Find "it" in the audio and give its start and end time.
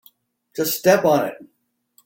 1.27-1.43